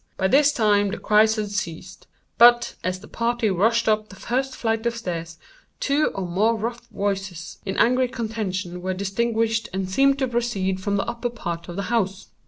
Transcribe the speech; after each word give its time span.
By 0.17 0.27
this 0.29 0.51
time 0.51 0.89
the 0.89 0.97
cries 0.97 1.35
had 1.35 1.51
ceased; 1.51 2.07
but, 2.39 2.73
as 2.83 3.01
the 3.01 3.07
party 3.07 3.51
rushed 3.51 3.87
up 3.87 4.09
the 4.09 4.15
first 4.15 4.55
flight 4.55 4.87
of 4.87 4.95
stairs, 4.97 5.37
two 5.79 6.07
or 6.15 6.25
more 6.27 6.55
rough 6.55 6.87
voices 6.87 7.59
in 7.67 7.77
angry 7.77 8.07
contention 8.07 8.81
were 8.81 8.95
distinguished 8.95 9.69
and 9.71 9.87
seemed 9.87 10.17
to 10.17 10.27
proceed 10.27 10.81
from 10.81 10.95
the 10.97 11.05
upper 11.05 11.29
part 11.29 11.69
of 11.69 11.75
the 11.75 11.83
house. 11.93 12.29